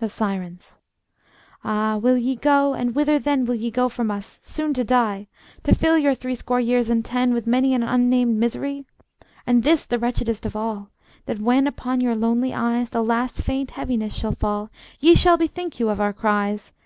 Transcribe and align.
The 0.00 0.08
Sirens: 0.08 0.78
Ah, 1.62 1.98
will 1.98 2.16
ye 2.16 2.34
go, 2.34 2.72
and 2.72 2.94
whither 2.94 3.18
then 3.18 3.44
Will 3.44 3.54
ye 3.54 3.70
go 3.70 3.90
from 3.90 4.10
us, 4.10 4.40
soon 4.42 4.72
to 4.72 4.82
die, 4.82 5.28
To 5.64 5.74
fill 5.74 5.98
your 5.98 6.14
threescore 6.14 6.58
years 6.58 6.88
and 6.88 7.04
ten 7.04 7.34
With 7.34 7.46
many 7.46 7.74
an 7.74 7.82
unnamed 7.82 8.36
misery? 8.40 8.86
And 9.46 9.62
this 9.62 9.84
the 9.84 9.98
wretchedest 9.98 10.46
of 10.46 10.56
all, 10.56 10.88
That 11.26 11.42
when 11.42 11.66
upon 11.66 12.00
your 12.00 12.16
lonely 12.16 12.54
eyes 12.54 12.88
The 12.88 13.04
last 13.04 13.42
faint 13.42 13.72
heaviness 13.72 14.14
shall 14.16 14.32
fall, 14.32 14.70
Ye 15.00 15.14
shall 15.14 15.36
bethink 15.36 15.78
you 15.78 15.90
of 15.90 16.00
our 16.00 16.14
cries. 16.14 16.72